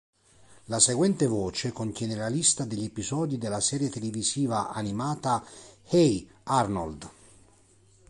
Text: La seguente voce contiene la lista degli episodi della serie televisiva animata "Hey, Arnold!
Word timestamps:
La 0.65 0.79
seguente 0.79 1.27
voce 1.27 1.71
contiene 1.71 2.15
la 2.15 2.27
lista 2.27 2.65
degli 2.65 2.85
episodi 2.85 3.37
della 3.37 3.59
serie 3.59 3.91
televisiva 3.91 4.69
animata 4.71 5.45
"Hey, 5.89 6.27
Arnold! 6.45 7.09